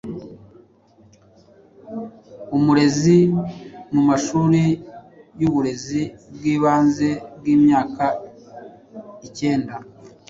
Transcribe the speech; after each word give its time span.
Umurezi 2.57 3.17
mu 3.93 4.01
Mashuri 4.09 4.63
y’ 5.39 5.43
Uburezi 5.49 6.01
bw’Ibanze 6.33 7.09
bw’Imyaka 7.37 8.05
Ikenda: 9.27 9.75